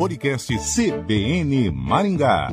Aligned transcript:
Podcast 0.00 0.56
CBN 0.56 1.70
Maringá. 1.70 2.48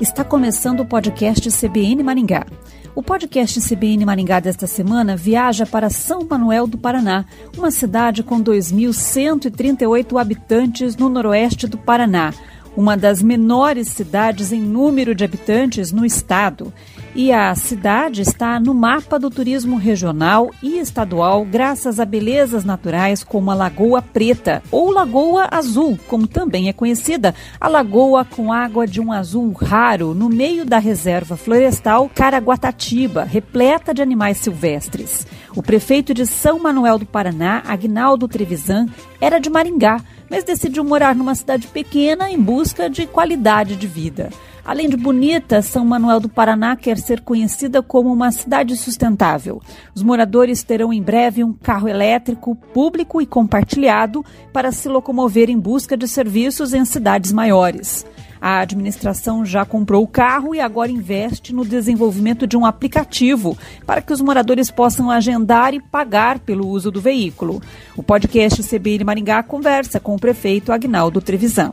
Está 0.00 0.22
começando 0.22 0.78
o 0.78 0.86
podcast 0.86 1.50
CBN 1.50 2.04
Maringá. 2.04 2.46
O 2.94 3.02
podcast 3.02 3.60
CBN 3.60 4.06
Maringá 4.06 4.38
desta 4.38 4.68
semana 4.68 5.16
viaja 5.16 5.66
para 5.66 5.90
São 5.90 6.24
Manuel 6.30 6.68
do 6.68 6.78
Paraná, 6.78 7.24
uma 7.58 7.72
cidade 7.72 8.22
com 8.22 8.40
2.138 8.40 10.20
habitantes 10.20 10.94
no 10.94 11.08
noroeste 11.08 11.66
do 11.66 11.76
Paraná, 11.76 12.32
uma 12.76 12.96
das 12.96 13.22
menores 13.22 13.88
cidades 13.88 14.52
em 14.52 14.60
número 14.60 15.14
de 15.14 15.24
habitantes 15.24 15.92
no 15.92 16.04
estado. 16.04 16.72
E 17.14 17.30
a 17.30 17.54
cidade 17.54 18.22
está 18.22 18.58
no 18.58 18.72
mapa 18.72 19.18
do 19.18 19.28
turismo 19.28 19.76
regional 19.76 20.50
e 20.62 20.78
estadual 20.78 21.44
graças 21.44 22.00
a 22.00 22.06
belezas 22.06 22.64
naturais 22.64 23.22
como 23.22 23.50
a 23.50 23.54
Lagoa 23.54 24.00
Preta 24.00 24.62
ou 24.70 24.90
Lagoa 24.90 25.46
Azul, 25.50 25.98
como 26.08 26.26
também 26.26 26.70
é 26.70 26.72
conhecida, 26.72 27.34
a 27.60 27.68
lagoa 27.68 28.24
com 28.24 28.50
água 28.50 28.86
de 28.86 28.98
um 28.98 29.12
azul 29.12 29.52
raro 29.52 30.14
no 30.14 30.30
meio 30.30 30.64
da 30.64 30.78
reserva 30.78 31.36
florestal 31.36 32.10
Caraguatatiba, 32.14 33.24
repleta 33.24 33.92
de 33.92 34.00
animais 34.00 34.38
silvestres. 34.38 35.26
O 35.54 35.62
prefeito 35.62 36.14
de 36.14 36.26
São 36.26 36.58
Manuel 36.58 36.98
do 36.98 37.04
Paraná, 37.04 37.62
Agnaldo 37.66 38.26
Trevisan, 38.26 38.86
era 39.20 39.38
de 39.38 39.50
Maringá, 39.50 40.00
mas 40.32 40.44
decidiu 40.44 40.82
morar 40.82 41.14
numa 41.14 41.34
cidade 41.34 41.66
pequena 41.66 42.30
em 42.30 42.40
busca 42.40 42.88
de 42.88 43.06
qualidade 43.06 43.76
de 43.76 43.86
vida. 43.86 44.30
Além 44.64 44.88
de 44.88 44.96
bonita, 44.96 45.60
São 45.60 45.84
Manuel 45.84 46.20
do 46.20 46.28
Paraná 46.28 46.74
quer 46.74 46.96
ser 46.96 47.20
conhecida 47.20 47.82
como 47.82 48.10
uma 48.10 48.32
cidade 48.32 48.74
sustentável. 48.74 49.60
Os 49.94 50.02
moradores 50.02 50.62
terão 50.62 50.90
em 50.90 51.02
breve 51.02 51.44
um 51.44 51.52
carro 51.52 51.86
elétrico 51.86 52.56
público 52.56 53.20
e 53.20 53.26
compartilhado 53.26 54.24
para 54.54 54.72
se 54.72 54.88
locomover 54.88 55.50
em 55.50 55.58
busca 55.58 55.98
de 55.98 56.08
serviços 56.08 56.72
em 56.72 56.84
cidades 56.86 57.30
maiores. 57.30 58.06
A 58.44 58.58
administração 58.58 59.46
já 59.46 59.64
comprou 59.64 60.02
o 60.02 60.08
carro 60.08 60.52
e 60.52 60.58
agora 60.58 60.90
investe 60.90 61.54
no 61.54 61.64
desenvolvimento 61.64 62.44
de 62.44 62.56
um 62.56 62.66
aplicativo 62.66 63.56
para 63.86 64.02
que 64.02 64.12
os 64.12 64.20
moradores 64.20 64.68
possam 64.68 65.12
agendar 65.12 65.72
e 65.74 65.80
pagar 65.80 66.40
pelo 66.40 66.66
uso 66.66 66.90
do 66.90 67.00
veículo. 67.00 67.62
O 67.96 68.02
podcast 68.02 68.60
CBN 68.64 69.04
Maringá 69.04 69.44
conversa 69.44 70.00
com 70.00 70.16
o 70.16 70.18
prefeito 70.18 70.72
Agnaldo 70.72 71.20
Trevisan. 71.20 71.70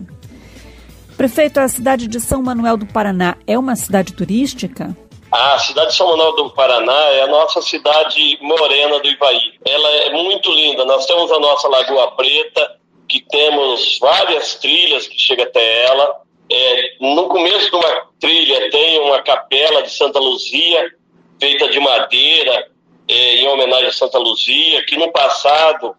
Prefeito, 1.17 1.59
a 1.59 1.67
cidade 1.67 2.07
de 2.07 2.19
São 2.19 2.43
Manuel 2.43 2.77
do 2.77 2.85
Paraná 2.85 3.35
é 3.47 3.57
uma 3.57 3.75
cidade 3.75 4.13
turística? 4.13 4.95
A 5.31 5.57
cidade 5.57 5.89
de 5.89 5.95
São 5.95 6.05
Manuel 6.09 6.35
do 6.35 6.51
Paraná 6.51 6.93
é 6.93 7.23
a 7.23 7.27
nossa 7.27 7.63
cidade 7.63 8.37
morena 8.43 8.99
do 8.99 9.07
Ivaí. 9.07 9.53
Ela 9.65 9.89
é 9.89 10.13
muito 10.13 10.51
linda. 10.51 10.85
Nós 10.85 11.07
temos 11.07 11.31
a 11.31 11.39
nossa 11.39 11.67
Lagoa 11.67 12.11
Preta, 12.11 12.75
que 13.07 13.25
temos 13.27 13.97
várias 13.99 14.53
trilhas 14.53 15.07
que 15.07 15.19
chegam 15.19 15.45
até 15.45 15.85
ela. 15.85 16.28
É, 16.51 16.95
no 16.99 17.27
começo 17.27 17.69
de 17.69 17.75
uma 17.75 18.07
trilha 18.19 18.71
tem 18.71 18.99
uma 19.01 19.21
capela 19.21 19.83
de 19.83 19.91
Santa 19.91 20.19
Luzia, 20.19 20.91
feita 21.39 21.69
de 21.69 21.79
madeira, 21.79 22.67
é, 23.07 23.35
em 23.35 23.47
homenagem 23.47 23.87
a 23.87 23.91
Santa 23.91 24.17
Luzia, 24.17 24.83
que 24.85 24.97
no 24.97 25.11
passado 25.11 25.95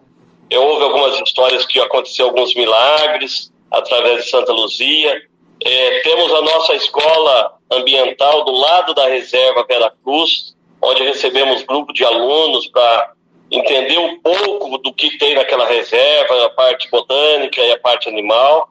é, 0.50 0.58
houve 0.58 0.82
algumas 0.82 1.20
histórias 1.20 1.64
que 1.66 1.78
aconteceu 1.80 2.26
alguns 2.26 2.54
milagres 2.54 3.52
através 3.70 4.24
de 4.24 4.30
Santa 4.30 4.52
Luzia. 4.52 5.22
É, 5.64 6.00
temos 6.00 6.32
a 6.32 6.42
nossa 6.42 6.74
escola 6.74 7.58
ambiental 7.70 8.44
do 8.44 8.52
lado 8.52 8.94
da 8.94 9.06
reserva 9.08 9.64
Vera 9.68 9.92
Cruz, 10.02 10.56
onde 10.82 11.04
recebemos 11.04 11.62
grupo 11.62 11.92
de 11.92 12.04
alunos 12.04 12.66
para 12.68 13.12
entender 13.50 13.98
um 13.98 14.20
pouco 14.20 14.78
do 14.78 14.92
que 14.92 15.18
tem 15.18 15.34
naquela 15.34 15.66
reserva, 15.66 16.46
a 16.46 16.50
parte 16.50 16.88
botânica 16.90 17.60
e 17.60 17.72
a 17.72 17.78
parte 17.78 18.08
animal. 18.08 18.69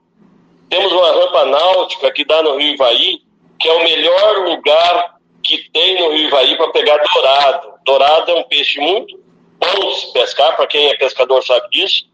Rampa 1.30 1.46
náutica 1.46 2.12
que 2.12 2.26
dá 2.26 2.42
no 2.42 2.58
Rio 2.58 2.74
Ivaí, 2.74 3.20
que 3.60 3.70
é 3.70 3.74
o 3.74 3.84
melhor 3.84 4.50
lugar 4.50 5.16
que 5.44 5.70
tem 5.72 6.02
no 6.02 6.12
Rio 6.12 6.28
Ivaí 6.28 6.58
para 6.58 6.72
pegar 6.72 6.98
dourado. 6.98 7.74
Dourado 7.86 8.32
é 8.32 8.36
um 8.36 8.44
peixe 8.44 8.80
muito 8.80 9.20
bom 9.60 9.90
de 9.90 10.00
se 10.00 10.14
pescar, 10.14 10.56
para 10.56 10.68
quem 10.68 10.90
é 10.90 10.98
pescador 10.98 11.44
sabe 11.44 11.70
disso, 11.70 12.06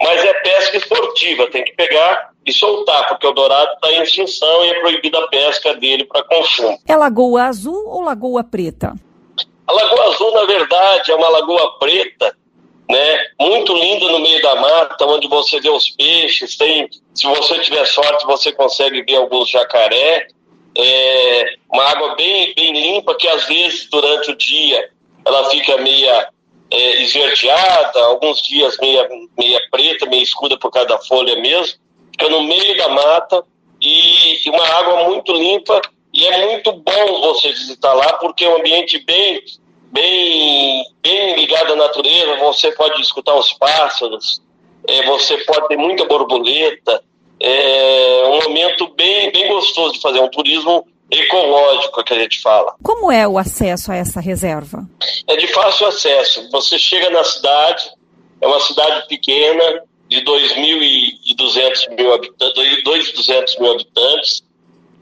mas 0.00 0.24
é 0.24 0.32
pesca 0.34 0.76
esportiva, 0.76 1.50
tem 1.50 1.64
que 1.64 1.72
pegar 1.72 2.30
e 2.44 2.52
soltar, 2.52 3.08
porque 3.08 3.26
o 3.26 3.32
dourado 3.32 3.72
está 3.74 3.92
em 3.92 4.02
extinção 4.02 4.64
e 4.64 4.70
é 4.70 4.80
proibida 4.80 5.18
a 5.18 5.28
pesca 5.28 5.74
dele 5.74 6.04
para 6.04 6.22
consumo. 6.24 6.78
É 6.88 6.96
Lagoa 6.96 7.44
Azul 7.44 7.88
ou 7.88 8.02
Lagoa 8.02 8.44
Preta? 8.44 8.94
A 9.66 9.72
Lagoa 9.72 10.14
Azul, 10.14 10.32
na 10.32 10.44
verdade, 10.44 11.10
é 11.10 11.14
uma 11.14 11.28
lagoa 11.28 11.78
preta, 11.78 12.36
né? 12.92 13.26
Muito 13.40 13.74
linda 13.74 14.06
no 14.12 14.20
meio 14.20 14.40
da 14.42 14.54
mata, 14.56 15.06
onde 15.06 15.26
você 15.26 15.60
vê 15.60 15.70
os 15.70 15.88
peixes. 15.90 16.56
Tem, 16.56 16.88
se 17.14 17.26
você 17.26 17.58
tiver 17.60 17.84
sorte, 17.86 18.26
você 18.26 18.52
consegue 18.52 19.02
ver 19.02 19.16
alguns 19.16 19.48
jacaré. 19.48 20.28
É 20.76 21.54
uma 21.70 21.84
água 21.84 22.14
bem, 22.14 22.54
bem 22.54 22.72
limpa 22.72 23.14
que 23.14 23.28
às 23.28 23.44
vezes 23.46 23.88
durante 23.90 24.30
o 24.30 24.36
dia 24.36 24.90
ela 25.24 25.50
fica 25.50 25.76
meia 25.78 26.28
é, 26.70 27.02
esverdeada, 27.02 28.00
alguns 28.04 28.40
dias 28.40 28.78
meia, 28.80 29.06
meia 29.38 29.60
preta, 29.70 30.06
meia 30.06 30.22
escura 30.22 30.58
por 30.58 30.70
causa 30.70 30.88
da 30.88 30.98
folha 30.98 31.36
mesmo 31.36 31.82
fica 32.12 32.28
no 32.28 32.42
meio 32.42 32.76
da 32.76 32.88
mata 32.88 33.44
e 33.80 34.50
uma 34.50 34.64
água 34.64 35.04
muito 35.04 35.32
limpa 35.32 35.80
e 36.14 36.26
é 36.26 36.46
muito 36.46 36.72
bom 36.72 37.20
você 37.20 37.48
visitar 37.48 37.92
lá 37.94 38.12
porque 38.14 38.44
é 38.44 38.48
um 38.48 38.58
ambiente 38.58 38.98
bem 39.04 39.42
bem 39.92 40.84
bem 41.02 41.36
ligado 41.36 41.74
à 41.74 41.76
natureza 41.76 42.36
você 42.36 42.72
pode 42.72 43.00
escutar 43.00 43.34
os 43.34 43.52
pássaros 43.52 44.42
é, 44.88 45.04
você 45.04 45.36
pode 45.38 45.68
ter 45.68 45.76
muita 45.76 46.04
borboleta 46.06 47.02
é 47.40 48.22
um 48.26 48.42
momento 48.42 48.88
bem 48.94 49.30
bem 49.30 49.48
gostoso 49.48 49.94
de 49.94 50.00
fazer 50.00 50.20
um 50.20 50.28
turismo 50.28 50.86
ecológico 51.10 52.02
que 52.02 52.14
a 52.14 52.18
gente 52.18 52.40
fala. 52.40 52.74
Como 52.82 53.12
é 53.12 53.28
o 53.28 53.36
acesso 53.36 53.92
a 53.92 53.96
essa 53.96 54.18
reserva? 54.18 54.88
É 55.28 55.36
de 55.36 55.46
fácil 55.48 55.86
acesso. 55.86 56.48
Você 56.50 56.78
chega 56.78 57.10
na 57.10 57.22
cidade 57.22 57.84
é 58.42 58.46
uma 58.46 58.58
cidade 58.58 59.06
pequena 59.06 59.84
de 60.08 60.20
2.200 60.22 61.96
mil 61.96 62.12
habitantes, 62.12 62.82
2.200 62.84 63.60
mil 63.60 63.72
habitantes. 63.72 64.42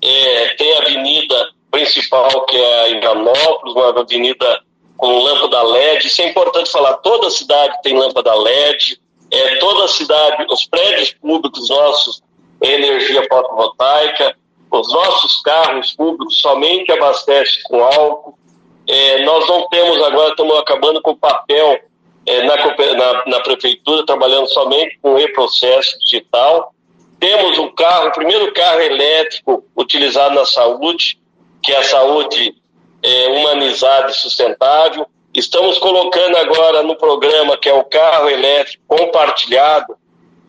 É, 0.03 0.55
tem 0.57 0.75
a 0.75 0.83
avenida 0.83 1.49
principal, 1.71 2.45
que 2.45 2.57
é 2.57 2.83
a 2.83 2.91
Indianópolis, 2.91 3.75
uma 3.75 3.99
avenida 3.99 4.63
com 5.01 5.19
lâmpada 5.19 5.63
LED. 5.63 6.07
Isso 6.07 6.21
é 6.21 6.29
importante 6.29 6.71
falar, 6.71 6.95
toda 6.99 7.31
cidade 7.31 7.81
tem 7.83 7.97
lâmpada 7.97 8.35
LED, 8.35 9.01
é, 9.31 9.57
toda 9.57 9.89
cidade, 9.89 10.45
os 10.51 10.67
prédios 10.67 11.15
públicos 11.15 11.71
nossos, 11.71 12.23
energia 12.61 13.27
fotovoltaica, 13.27 14.37
os 14.71 14.93
nossos 14.93 15.41
carros 15.41 15.95
públicos 15.95 16.39
somente 16.39 16.93
abastecem 16.93 17.63
com 17.65 17.83
álcool. 17.83 18.39
É, 18.87 19.25
nós 19.25 19.49
não 19.49 19.67
temos 19.69 20.03
agora, 20.03 20.31
estamos 20.31 20.59
acabando 20.59 21.01
com 21.01 21.17
papel 21.17 21.81
é, 22.27 22.43
na, 22.43 22.57
na, 22.57 23.25
na, 23.27 23.41
prefeitura, 23.41 24.05
trabalhando 24.05 24.49
somente 24.49 24.99
com 25.01 25.15
reprocesso 25.15 25.99
digital. 26.01 26.75
Temos 27.19 27.59
o 27.59 27.71
carro, 27.73 28.09
o 28.09 28.13
primeiro 28.13 28.53
carro 28.53 28.81
elétrico 28.81 29.65
utilizado 29.75 30.35
na 30.35 30.45
saúde, 30.45 31.19
que 31.63 31.73
é 31.73 31.79
a 31.79 31.85
saúde 31.85 32.60
é, 33.03 33.29
humanizada 33.29 34.11
e 34.11 34.15
sustentável. 34.15 35.07
Estamos 35.35 35.79
colocando 35.79 36.37
agora 36.37 36.83
no 36.83 36.97
programa, 36.97 37.57
que 37.57 37.69
é 37.69 37.75
o 37.75 37.85
carro 37.85 38.29
elétrico 38.29 38.83
compartilhado, 38.87 39.97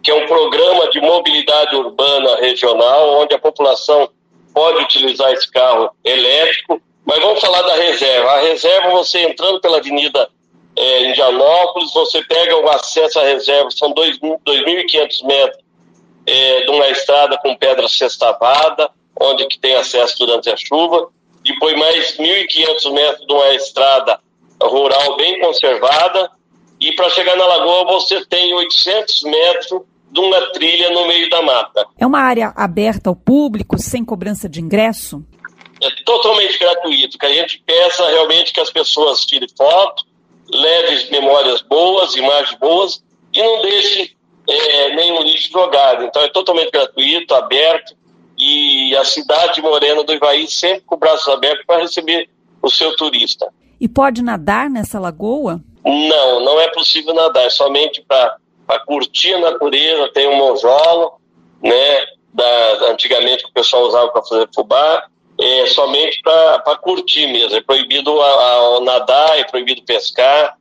que 0.03 0.09
é 0.09 0.15
um 0.15 0.25
programa 0.25 0.89
de 0.89 0.99
mobilidade 0.99 1.75
urbana 1.75 2.37
regional, 2.37 3.21
onde 3.21 3.35
a 3.35 3.39
população 3.39 4.09
pode 4.53 4.83
utilizar 4.83 5.31
esse 5.31 5.49
carro 5.51 5.91
elétrico. 6.03 6.81
Mas 7.05 7.19
vamos 7.19 7.39
falar 7.39 7.61
da 7.61 7.75
reserva. 7.75 8.31
A 8.31 8.41
reserva, 8.41 8.89
você 8.89 9.19
entrando 9.21 9.61
pela 9.61 9.77
Avenida 9.77 10.27
é, 10.75 11.09
Indianópolis, 11.09 11.93
você 11.93 12.23
pega 12.23 12.57
o 12.57 12.69
acesso 12.69 13.19
à 13.19 13.23
reserva, 13.23 13.69
são 13.71 13.93
2.500 13.93 15.25
metros 15.25 15.63
é, 16.25 16.61
de 16.61 16.71
uma 16.71 16.87
estrada 16.89 17.37
com 17.37 17.55
pedra 17.55 17.87
sextavada, 17.87 18.89
onde 19.19 19.45
que 19.47 19.59
tem 19.59 19.75
acesso 19.75 20.17
durante 20.19 20.49
a 20.49 20.57
chuva, 20.57 21.09
depois 21.43 21.77
mais 21.77 22.17
1.500 22.17 22.93
metros 22.93 23.27
de 23.27 23.33
uma 23.33 23.53
estrada 23.53 24.19
rural 24.61 25.17
bem 25.17 25.39
conservada, 25.39 26.29
e 26.79 26.93
para 26.93 27.09
chegar 27.09 27.35
na 27.35 27.45
lagoa 27.45 27.85
você 27.93 28.25
tem 28.25 28.53
800 28.53 29.23
metros 29.23 29.81
de 30.11 30.19
uma 30.19 30.41
trilha 30.51 30.89
no 30.89 31.07
meio 31.07 31.29
da 31.29 31.41
mata. 31.41 31.85
É 31.97 32.05
uma 32.05 32.19
área 32.19 32.53
aberta 32.55 33.09
ao 33.09 33.15
público, 33.15 33.77
sem 33.77 34.03
cobrança 34.03 34.49
de 34.49 34.59
ingresso? 34.59 35.23
É 35.81 35.89
totalmente 36.03 36.59
gratuito, 36.59 37.17
que 37.17 37.25
a 37.25 37.33
gente 37.33 37.63
peça 37.65 38.07
realmente 38.09 38.51
que 38.51 38.59
as 38.59 38.69
pessoas 38.69 39.25
tirem 39.25 39.47
foto, 39.57 40.03
leve 40.53 41.09
memórias 41.11 41.61
boas, 41.61 42.15
imagens 42.15 42.57
boas 42.59 43.03
e 43.33 43.41
não 43.41 43.61
deixe 43.61 44.15
é, 44.47 44.95
nenhum 44.95 45.23
lixo 45.23 45.51
jogado. 45.51 46.03
Então 46.03 46.21
é 46.21 46.29
totalmente 46.29 46.71
gratuito, 46.71 47.33
aberto 47.33 47.95
e 48.41 48.95
a 48.95 49.05
cidade 49.05 49.61
morena 49.61 50.03
do 50.03 50.13
Ivaí 50.13 50.47
sempre 50.47 50.81
com 50.81 50.97
braços 50.97 51.27
abertos 51.27 51.63
para 51.63 51.81
receber 51.81 52.27
o 52.59 52.71
seu 52.71 52.95
turista. 52.95 53.47
E 53.79 53.87
pode 53.87 54.23
nadar 54.23 54.67
nessa 54.67 54.99
lagoa? 54.99 55.61
Não, 55.85 56.39
não 56.43 56.59
é 56.59 56.67
possível 56.69 57.13
nadar, 57.13 57.45
é 57.45 57.49
somente 57.51 58.03
para 58.07 58.79
curtir 58.87 59.35
a 59.35 59.39
natureza, 59.39 60.11
tem 60.11 60.27
um 60.27 60.37
monjolo, 60.37 61.19
né, 61.61 62.05
da, 62.33 62.91
antigamente 62.91 63.43
que 63.43 63.49
o 63.49 63.53
pessoal 63.53 63.83
usava 63.83 64.09
para 64.09 64.23
fazer 64.23 64.49
fubá, 64.55 65.05
é 65.39 65.67
somente 65.67 66.19
para 66.23 66.77
curtir 66.77 67.27
mesmo. 67.27 67.55
É 67.55 67.61
proibido 67.61 68.19
a, 68.21 68.77
a 68.77 68.81
nadar, 68.81 69.39
é 69.39 69.43
proibido 69.43 69.83
pescar, 69.83 70.57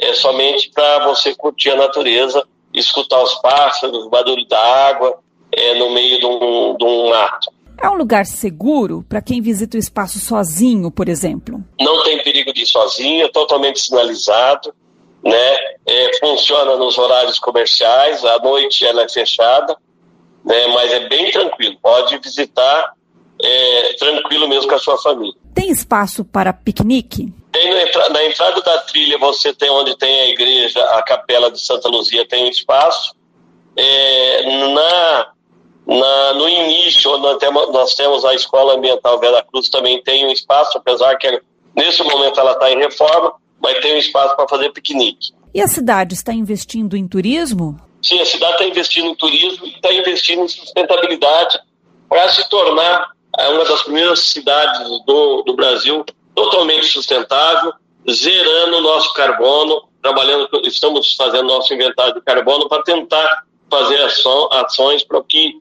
é 0.00 0.14
somente 0.14 0.70
para 0.70 1.04
você 1.04 1.34
curtir 1.34 1.70
a 1.70 1.76
natureza, 1.76 2.42
escutar 2.72 3.22
os 3.22 3.34
pássaros, 3.36 4.06
o 4.06 4.10
barulho 4.10 4.46
da 4.46 4.60
água, 4.88 5.18
é, 5.58 5.74
no 5.78 5.90
meio 5.90 6.18
de 6.18 6.26
um, 6.26 6.76
de 6.76 6.84
um 6.84 7.10
mato. 7.10 7.50
É 7.80 7.88
um 7.88 7.94
lugar 7.94 8.26
seguro 8.26 9.04
para 9.08 9.22
quem 9.22 9.40
visita 9.40 9.76
o 9.76 9.80
espaço 9.80 10.18
sozinho, 10.18 10.90
por 10.90 11.08
exemplo? 11.08 11.62
Não 11.80 12.02
tem 12.02 12.22
perigo 12.22 12.52
de 12.52 12.62
ir 12.62 12.66
sozinho, 12.66 13.26
é 13.26 13.28
totalmente 13.28 13.80
sinalizado, 13.80 14.74
né? 15.22 15.56
É, 15.86 16.18
funciona 16.18 16.76
nos 16.76 16.98
horários 16.98 17.38
comerciais, 17.38 18.24
à 18.24 18.38
noite 18.40 18.84
ela 18.84 19.02
é 19.02 19.08
fechada, 19.08 19.76
né? 20.44 20.66
mas 20.68 20.92
é 20.92 21.08
bem 21.08 21.30
tranquilo. 21.30 21.76
Pode 21.80 22.18
visitar 22.18 22.92
é, 23.40 23.92
tranquilo 23.94 24.48
mesmo 24.48 24.68
com 24.68 24.74
a 24.74 24.80
sua 24.80 24.98
família. 24.98 25.34
Tem 25.54 25.70
espaço 25.70 26.24
para 26.24 26.52
piquenique? 26.52 27.32
Tem 27.52 27.70
na, 27.70 28.08
na, 28.10 28.24
entrada 28.24 28.60
da 28.60 28.78
trilha, 28.78 29.18
você 29.18 29.52
tem 29.52 29.70
onde 29.70 29.96
tem 29.96 30.20
a 30.20 30.28
igreja, 30.28 30.80
a 30.80 31.02
capela 31.02 31.50
de 31.50 31.60
Santa 31.60 31.88
Luzia 31.88 32.26
tem 32.26 32.44
um 32.44 32.48
espaço. 32.48 33.14
É, 33.76 34.72
na, 34.74 35.32
na, 35.88 36.34
no 36.34 36.46
início, 36.46 37.16
nós 37.16 37.38
temos, 37.38 37.72
nós 37.72 37.94
temos 37.94 38.24
a 38.26 38.34
Escola 38.34 38.74
Ambiental 38.74 39.18
Vera 39.18 39.42
Cruz, 39.42 39.70
também 39.70 40.02
tem 40.02 40.26
um 40.26 40.30
espaço, 40.30 40.76
apesar 40.76 41.16
que 41.16 41.40
nesse 41.74 42.02
momento 42.02 42.38
ela 42.38 42.52
está 42.52 42.70
em 42.70 42.76
reforma, 42.76 43.32
mas 43.58 43.80
tem 43.80 43.94
um 43.94 43.98
espaço 43.98 44.36
para 44.36 44.46
fazer 44.46 44.70
piquenique. 44.70 45.32
E 45.54 45.62
a 45.62 45.66
cidade 45.66 46.14
está 46.14 46.32
investindo 46.32 46.94
em 46.94 47.08
turismo? 47.08 47.80
Sim, 48.02 48.20
a 48.20 48.26
cidade 48.26 48.52
está 48.52 48.64
investindo 48.66 49.08
em 49.08 49.14
turismo 49.14 49.66
e 49.66 49.70
está 49.70 49.90
investindo 49.92 50.42
em 50.42 50.48
sustentabilidade 50.48 51.58
para 52.06 52.28
se 52.28 52.46
tornar 52.50 53.10
é 53.38 53.48
uma 53.48 53.64
das 53.64 53.82
primeiras 53.82 54.20
cidades 54.20 54.80
do, 55.06 55.42
do 55.42 55.54
Brasil 55.54 56.04
totalmente 56.34 56.86
sustentável, 56.86 57.72
zerando 58.10 58.78
o 58.78 58.80
nosso 58.80 59.12
carbono, 59.14 59.88
trabalhando, 60.02 60.48
estamos 60.64 61.14
fazendo 61.14 61.44
nosso 61.44 61.72
inventário 61.72 62.14
de 62.14 62.20
carbono 62.20 62.68
para 62.68 62.82
tentar 62.82 63.44
fazer 63.70 64.00
ações 64.02 65.04
para 65.04 65.22
que 65.22 65.60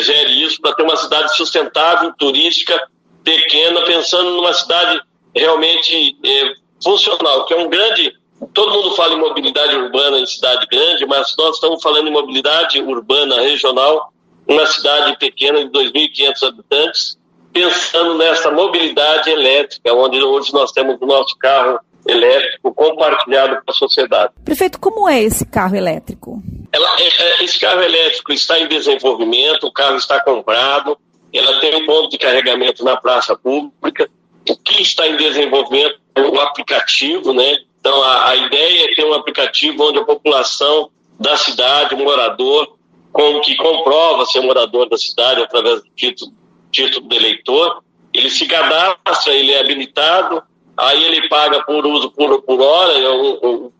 zere 0.00 0.42
isso, 0.42 0.60
para 0.60 0.74
ter 0.74 0.82
uma 0.82 0.96
cidade 0.96 1.36
sustentável, 1.36 2.12
turística, 2.18 2.78
pequena, 3.24 3.82
pensando 3.82 4.30
numa 4.32 4.52
cidade 4.52 5.00
realmente 5.34 6.16
é, 6.24 6.52
funcional, 6.82 7.46
que 7.46 7.54
é 7.54 7.56
um 7.56 7.68
grande. 7.68 8.12
Todo 8.54 8.72
mundo 8.72 8.94
fala 8.94 9.14
em 9.14 9.18
mobilidade 9.18 9.74
urbana 9.74 10.18
em 10.18 10.26
cidade 10.26 10.66
grande, 10.70 11.04
mas 11.06 11.34
nós 11.36 11.56
estamos 11.56 11.82
falando 11.82 12.08
em 12.08 12.12
mobilidade 12.12 12.80
urbana 12.80 13.40
regional 13.40 14.12
uma 14.46 14.66
cidade 14.66 15.18
pequena 15.18 15.64
de 15.64 15.70
2.500 15.70 16.48
habitantes, 16.48 17.18
pensando 17.52 18.16
nessa 18.16 18.50
mobilidade 18.50 19.28
elétrica, 19.30 19.92
onde 19.92 20.22
hoje 20.22 20.52
nós 20.54 20.72
temos 20.72 20.96
o 21.00 21.06
nosso 21.06 21.36
carro 21.36 21.78
elétrico 22.06 22.72
compartilhado 22.72 23.56
com 23.56 23.70
a 23.70 23.74
sociedade. 23.74 24.32
Prefeito, 24.44 24.80
como 24.80 25.08
é 25.08 25.22
esse 25.22 25.44
carro 25.44 25.76
elétrico? 25.76 26.42
Ela, 26.72 26.88
é, 27.00 27.08
é, 27.08 27.44
esse 27.44 27.58
carro 27.58 27.82
elétrico 27.82 28.32
está 28.32 28.58
em 28.58 28.68
desenvolvimento, 28.68 29.66
o 29.66 29.72
carro 29.72 29.96
está 29.96 30.20
comprado, 30.22 30.98
ela 31.32 31.60
tem 31.60 31.74
um 31.74 31.86
ponto 31.86 32.10
de 32.10 32.18
carregamento 32.18 32.84
na 32.84 32.96
praça 32.96 33.36
pública. 33.36 34.08
O 34.48 34.56
que 34.56 34.82
está 34.82 35.06
em 35.06 35.16
desenvolvimento 35.16 35.98
é 36.14 36.22
o 36.22 36.40
aplicativo, 36.40 37.32
né? 37.32 37.58
Então 37.80 38.02
a, 38.02 38.30
a 38.30 38.36
ideia 38.36 38.84
é 38.84 38.94
ter 38.94 39.04
um 39.04 39.14
aplicativo 39.14 39.82
onde 39.82 39.98
a 39.98 40.04
população 40.04 40.90
da 41.18 41.36
cidade, 41.36 41.94
o 41.94 41.98
morador, 41.98 42.76
com, 43.12 43.40
que 43.40 43.56
comprova 43.56 44.24
ser 44.26 44.40
morador 44.40 44.88
da 44.88 44.96
cidade 44.96 45.42
através 45.42 45.82
do 45.82 45.90
título, 45.96 46.32
título 46.70 47.08
de 47.08 47.16
eleitor. 47.16 47.82
Ele 48.12 48.30
se 48.30 48.46
cadastra, 48.46 49.34
ele 49.34 49.52
é 49.52 49.60
habilitado, 49.60 50.42
aí 50.76 51.04
ele 51.04 51.28
paga 51.28 51.62
por 51.64 51.86
uso 51.86 52.10
por, 52.10 52.42
por 52.42 52.60
hora. 52.60 52.94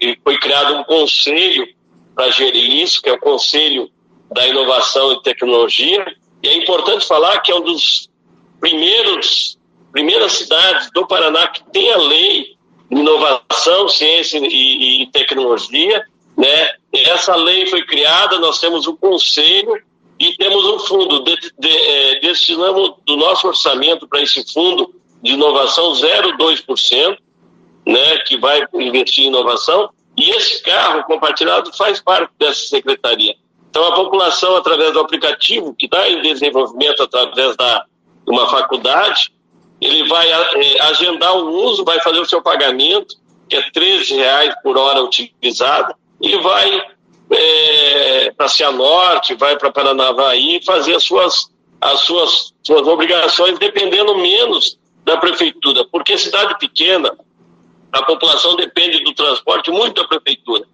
E 0.01 0.19
foi 0.23 0.39
criado 0.39 0.77
um 0.77 0.85
conselho 0.85 1.67
para 2.19 2.33
gerir 2.33 2.83
isso, 2.83 3.01
que 3.01 3.09
é 3.09 3.13
o 3.13 3.21
Conselho 3.21 3.89
da 4.33 4.45
Inovação 4.45 5.13
e 5.13 5.23
Tecnologia. 5.23 6.05
E 6.43 6.49
é 6.49 6.57
importante 6.57 7.07
falar 7.07 7.39
que 7.39 7.53
é 7.53 7.55
um 7.55 7.61
dos 7.61 8.11
primeiros 8.59 9.57
primeiras 9.93 10.33
cidades 10.33 10.91
do 10.93 11.07
Paraná 11.07 11.47
que 11.47 11.63
tem 11.71 11.93
a 11.93 11.97
lei 11.97 12.57
de 12.91 12.99
inovação, 12.99 13.89
ciência 13.89 14.39
e, 14.39 15.03
e 15.03 15.07
tecnologia, 15.13 16.05
né? 16.37 16.73
Essa 16.93 17.37
lei 17.37 17.67
foi 17.67 17.85
criada, 17.87 18.39
nós 18.41 18.59
temos 18.59 18.89
um 18.89 18.97
conselho 18.97 19.81
e 20.19 20.37
temos 20.37 20.67
um 20.67 20.79
fundo. 20.81 21.23
De, 21.23 21.37
de, 21.57 21.69
é, 21.69 22.21
destinamos 22.21 22.95
do 23.07 23.17
nosso 23.17 23.47
orçamento 23.47 24.09
para 24.09 24.23
esse 24.23 24.45
fundo 24.53 24.93
de 25.23 25.35
inovação 25.35 25.93
0,2%, 25.93 27.17
né, 27.87 28.19
que 28.27 28.37
vai 28.37 28.67
investir 28.75 29.25
em 29.25 29.29
inovação, 29.29 29.89
e 30.19 30.31
esse 30.31 30.61
carro 30.63 31.05
compartilhado 31.05 31.73
faz 31.75 32.01
parte 32.01 32.33
dessa 32.39 32.67
secretaria. 32.67 33.37
Então, 33.71 33.85
a 33.85 33.95
população, 33.95 34.57
através 34.57 34.93
do 34.93 34.99
aplicativo, 34.99 35.73
que 35.75 35.87
está 35.87 36.09
em 36.09 36.21
desenvolvimento 36.23 37.05
através 37.05 37.57
da 37.57 37.85
uma 38.27 38.51
faculdade, 38.51 39.33
ele 39.81 40.09
vai 40.09 40.29
é, 40.29 40.83
agendar 40.83 41.37
o 41.37 41.49
uso, 41.65 41.85
vai 41.85 42.01
fazer 42.01 42.19
o 42.19 42.27
seu 42.27 42.43
pagamento, 42.43 43.15
que 43.49 43.57
é 43.57 43.61
R$ 43.61 44.03
reais 44.17 44.55
por 44.63 44.77
hora 44.77 45.03
utilizada, 45.03 45.95
e 46.21 46.37
vai 46.39 46.83
é, 47.31 48.33
para 48.37 48.49
Cianorte, 48.49 49.35
vai 49.35 49.57
para 49.57 49.71
Paranavaí 49.71 50.61
fazer 50.65 50.97
as 50.97 51.05
suas, 51.05 51.49
as 51.81 52.01
suas, 52.01 52.53
suas 52.67 52.87
obrigações, 52.89 53.57
dependendo 53.59 54.19
menos 54.19 54.79
da 55.05 55.17
prefeitura, 55.17 55.87
porque 55.91 56.19
cidade 56.19 56.59
pequena, 56.59 57.17
a 57.93 58.03
população 58.03 58.57
depende 58.57 59.03
do 59.03 59.15
transporte 59.15 59.71
muito 59.71 60.01
da 60.01 60.09
prefeitura. 60.09 60.65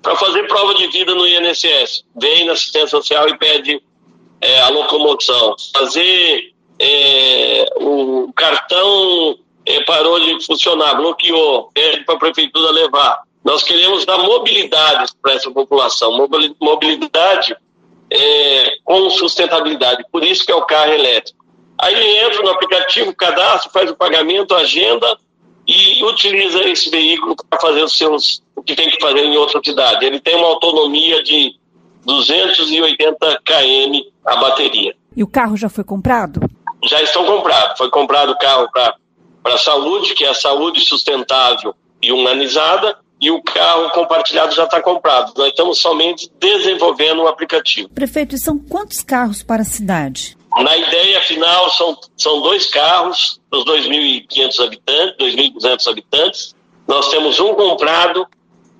Para 0.00 0.16
fazer 0.16 0.46
prova 0.48 0.74
de 0.74 0.86
vida 0.88 1.14
no 1.14 1.26
INSS, 1.26 2.04
vem 2.16 2.44
na 2.44 2.52
assistência 2.52 2.88
social 2.88 3.28
e 3.28 3.38
pede 3.38 3.80
é, 4.40 4.60
a 4.60 4.68
locomoção. 4.68 5.54
Fazer 5.72 6.52
é, 6.78 7.66
o 7.76 8.32
cartão 8.34 9.38
é, 9.64 9.84
parou 9.84 10.18
de 10.18 10.44
funcionar, 10.44 10.96
bloqueou, 10.96 11.70
pede 11.72 12.04
para 12.04 12.16
a 12.16 12.18
prefeitura 12.18 12.72
levar. 12.72 13.22
Nós 13.44 13.62
queremos 13.62 14.04
dar 14.04 14.18
mobilidade 14.18 15.12
para 15.20 15.34
essa 15.34 15.50
população, 15.50 16.28
mobilidade 16.60 17.56
é, 18.10 18.76
com 18.84 19.10
sustentabilidade. 19.10 20.04
Por 20.10 20.24
isso 20.24 20.44
que 20.44 20.52
é 20.52 20.54
o 20.54 20.62
carro 20.62 20.92
elétrico. 20.92 21.44
Aí 21.78 22.18
entra 22.18 22.42
no 22.42 22.50
aplicativo, 22.50 23.14
cadastro, 23.14 23.70
faz 23.72 23.90
o 23.90 23.96
pagamento, 23.96 24.54
agenda 24.54 25.18
e 25.72 26.04
utiliza 26.04 26.60
esse 26.68 26.90
veículo 26.90 27.34
para 27.48 27.58
fazer 27.60 27.82
os 27.82 27.96
seus, 27.96 28.42
o 28.54 28.62
que 28.62 28.74
tem 28.74 28.90
que 28.90 29.00
fazer 29.00 29.24
em 29.24 29.36
outra 29.36 29.60
cidade. 29.64 30.04
Ele 30.04 30.20
tem 30.20 30.36
uma 30.36 30.48
autonomia 30.48 31.22
de 31.22 31.54
280 32.04 33.40
km 33.44 34.10
a 34.26 34.36
bateria. 34.36 34.94
E 35.16 35.22
o 35.22 35.26
carro 35.26 35.56
já 35.56 35.68
foi 35.68 35.84
comprado? 35.84 36.40
Já 36.84 37.00
estão 37.02 37.24
comprados. 37.24 37.78
Foi 37.78 37.90
comprado 37.90 38.32
o 38.32 38.38
carro 38.38 38.68
para 38.72 38.94
a 39.54 39.58
saúde, 39.58 40.14
que 40.14 40.24
é 40.24 40.28
a 40.28 40.34
saúde 40.34 40.80
sustentável 40.80 41.74
e 42.00 42.12
humanizada, 42.12 42.98
e 43.20 43.30
o 43.30 43.40
carro 43.42 43.90
compartilhado 43.90 44.52
já 44.54 44.64
está 44.64 44.82
comprado. 44.82 45.32
Nós 45.36 45.48
estamos 45.48 45.78
somente 45.78 46.30
desenvolvendo 46.40 47.20
o 47.20 47.24
um 47.24 47.28
aplicativo. 47.28 47.88
Prefeito, 47.88 48.34
e 48.34 48.38
são 48.38 48.58
quantos 48.58 49.02
carros 49.02 49.42
para 49.42 49.62
a 49.62 49.64
cidade? 49.64 50.36
Na 50.58 50.76
ideia 50.76 51.20
final, 51.22 51.70
são, 51.70 51.96
são 52.16 52.42
dois 52.42 52.66
carros 52.66 53.40
para 53.50 53.60
os 53.60 53.64
2.500 53.64 54.64
habitantes, 54.64 55.16
2.200 55.18 55.90
habitantes. 55.90 56.54
Nós 56.86 57.08
temos 57.08 57.40
um 57.40 57.54
comprado 57.54 58.26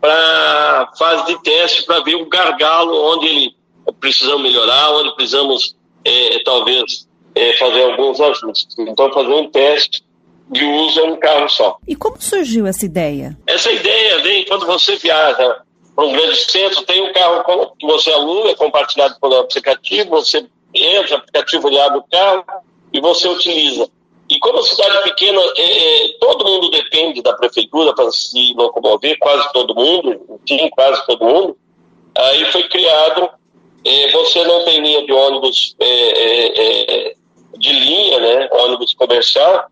para 0.00 0.92
fase 0.98 1.26
de 1.26 1.42
teste 1.42 1.84
para 1.84 2.00
ver 2.00 2.16
o 2.16 2.28
gargalo 2.28 2.94
onde 3.14 3.26
ele 3.26 3.56
precisamos 4.00 4.42
melhorar, 4.42 4.90
onde 4.92 5.14
precisamos 5.14 5.76
é, 6.04 6.42
talvez 6.44 7.08
é, 7.34 7.52
fazer 7.54 7.84
alguns 7.84 8.20
ajustes. 8.20 8.76
Então, 8.78 9.12
fazer 9.12 9.32
um 9.32 9.50
teste 9.50 10.04
de 10.50 10.64
uso 10.64 11.00
em 11.00 11.12
um 11.12 11.16
carro 11.16 11.48
só. 11.48 11.78
E 11.88 11.96
como 11.96 12.20
surgiu 12.20 12.66
essa 12.66 12.84
ideia? 12.84 13.36
Essa 13.46 13.72
ideia 13.72 14.18
vem 14.20 14.44
quando 14.44 14.66
você 14.66 14.96
viaja 14.96 15.62
para 15.94 16.04
um 16.04 16.12
grande 16.12 16.36
centro, 16.36 16.82
tem 16.82 17.08
um 17.08 17.12
carro 17.12 17.74
que 17.78 17.86
você 17.86 18.10
aluga, 18.10 18.50
é 18.50 18.54
compartilhado 18.54 19.18
pelo 19.20 19.36
aplicativo, 19.36 20.10
você 20.10 20.46
entra, 20.74 21.16
aplicativo 21.16 21.68
ele 21.68 21.80
abre 21.80 21.98
o 21.98 22.04
carro 22.10 22.44
e 22.92 23.00
você 23.00 23.28
utiliza. 23.28 23.88
E 24.28 24.38
como 24.38 24.58
a 24.58 24.62
cidade 24.62 25.02
pequena, 25.02 25.40
é, 25.56 26.06
é, 26.06 26.08
todo 26.18 26.44
mundo 26.44 26.70
depende 26.70 27.20
da 27.20 27.34
prefeitura 27.34 27.94
para 27.94 28.10
se 28.10 28.54
locomover, 28.54 29.18
quase 29.18 29.52
todo 29.52 29.74
mundo, 29.74 30.40
enfim, 30.46 30.70
quase 30.70 31.04
todo 31.06 31.24
mundo, 31.24 31.56
aí 32.16 32.44
foi 32.46 32.62
criado, 32.68 33.28
é, 33.84 34.10
você 34.12 34.44
não 34.44 34.64
tem 34.64 34.80
linha 34.80 35.04
de 35.04 35.12
ônibus 35.12 35.76
é, 35.78 35.86
é, 35.86 37.10
é, 37.10 37.14
de 37.58 37.72
linha, 37.72 38.20
né, 38.20 38.48
ônibus 38.52 38.94
comercial, 38.94 39.66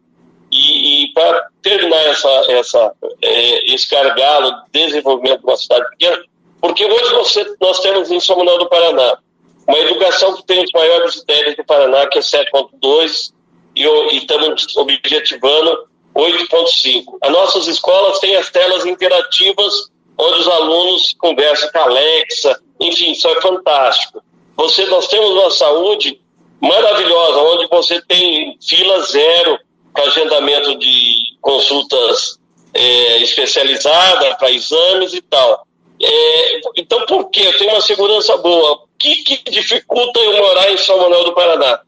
e, 0.53 1.05
e 1.05 1.13
para 1.15 1.49
terminar 1.63 2.05
essa, 2.09 2.29
essa, 2.49 2.93
esse 3.23 3.89
desenvolvimento 4.73 5.41
de 5.41 5.47
uma 5.47 5.57
cidade 5.57 5.89
pequena, 5.91 6.23
porque 6.61 6.85
hoje 6.85 7.15
você, 7.15 7.57
nós 7.61 7.81
temos 7.81 8.11
em 8.11 8.21
São 8.21 8.37
Manuel 8.37 8.59
do 8.59 8.69
Paraná 8.69 9.17
uma 9.67 9.79
educação 9.79 10.37
que 10.37 10.45
tem 10.45 10.65
os 10.65 10.71
maiores 10.73 11.17
ideias 11.17 11.57
do 11.57 11.65
Paraná, 11.65 12.07
que 12.07 12.19
é 12.19 12.23
7.2, 12.23 13.33
e, 13.77 13.85
e 13.85 14.17
estamos 14.19 14.77
objetivando 14.77 15.87
8.5. 16.15 17.19
As 17.23 17.31
nossas 17.31 17.67
escolas 17.67 18.19
têm 18.19 18.37
as 18.37 18.51
telas 18.51 18.85
interativas, 18.85 19.91
onde 20.19 20.41
os 20.41 20.49
alunos 20.49 21.15
conversam 21.19 21.71
com 21.71 21.79
a 21.79 21.83
Alexa, 21.83 22.61
enfim, 22.81 23.13
isso 23.13 23.29
é 23.29 23.41
fantástico. 23.41 24.23
Você, 24.57 24.85
nós 24.87 25.09
temos 25.09 25.31
uma 25.31 25.51
saúde 25.51 26.21
maravilhosa, 26.61 27.39
onde 27.39 27.67
você 27.69 28.01
tem 28.03 28.57
fila 28.61 29.01
zero 29.07 29.59
para 29.93 30.05
agendamento 30.05 30.79
de 30.79 31.37
consultas 31.41 32.39
é, 32.75 33.19
especializadas 33.19 34.37
para 34.37 34.51
exames 34.51 35.15
e 35.15 35.23
tal. 35.23 35.67
É, 36.03 36.61
então, 36.77 37.05
por 37.07 37.31
quê? 37.31 37.43
Eu 37.47 37.59
tenho 37.59 37.73
uma 37.73 37.81
segurança 37.81 38.37
boa. 38.39 38.83
O 39.01 39.03
que, 39.03 39.17
que 39.25 39.51
dificulta 39.51 40.21
eu 40.21 40.37
morar 40.37 40.71
em 40.71 40.77
São 40.77 40.99
Manuel 40.99 41.25
do 41.25 41.33
Paraná? 41.33 41.81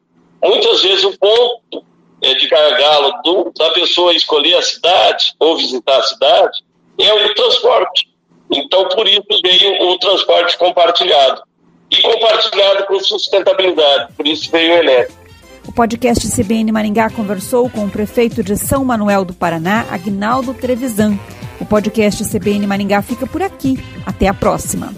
Muitas 0.42 0.81
vezes 0.81 1.04
o 1.04 1.19
ponto 1.19 1.85
é, 2.23 2.33
de 2.33 2.49
gargalo 2.49 3.12
do, 3.23 3.52
da 3.54 3.69
pessoa 3.73 4.14
escolher 4.14 4.54
a 4.54 4.62
cidade 4.62 5.35
ou 5.38 5.59
visitar 5.59 5.99
a 5.99 6.02
cidade 6.04 6.64
é 6.99 7.12
o 7.12 7.35
transporte. 7.35 8.09
Então, 8.50 8.88
por 8.88 9.07
isso 9.07 9.26
veio 9.42 9.90
o 9.90 9.99
transporte 9.99 10.57
compartilhado. 10.57 11.42
E 11.90 12.00
compartilhado 12.00 12.87
com 12.87 12.99
sustentabilidade, 12.99 14.14
por 14.14 14.26
isso 14.26 14.50
veio 14.50 14.73
o 14.73 14.78
elétrico. 14.78 15.23
O 15.69 15.73
podcast 15.73 16.26
CBN 16.31 16.73
Maringá 16.73 17.11
conversou 17.11 17.69
com 17.69 17.85
o 17.85 17.90
prefeito 17.90 18.42
de 18.42 18.57
São 18.57 18.87
Manuel 18.87 19.26
do 19.26 19.35
Paraná, 19.35 19.85
Agnaldo 19.90 20.54
Trevisan. 20.54 21.19
O 21.61 21.66
podcast 21.66 22.25
CBN 22.25 22.66
Maringá 22.66 23.02
fica 23.02 23.26
por 23.26 23.42
aqui. 23.42 23.78
Até 24.07 24.28
a 24.28 24.35
próxima. 24.35 24.95